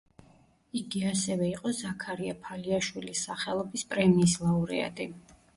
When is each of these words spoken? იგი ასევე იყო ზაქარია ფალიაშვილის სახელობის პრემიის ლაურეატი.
იგი 0.79 1.01
ასევე 1.09 1.49
იყო 1.49 1.73
ზაქარია 1.81 2.37
ფალიაშვილის 2.47 3.21
სახელობის 3.29 3.87
პრემიის 3.93 4.37
ლაურეატი. 4.47 5.09